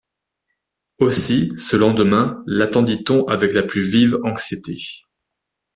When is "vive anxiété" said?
3.83-4.79